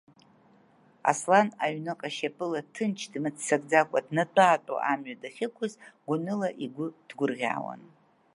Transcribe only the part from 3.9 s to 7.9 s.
днатәа-аатәо амҩа дахьықәыз, гәаныла игәы ҭгәырӷьаауан.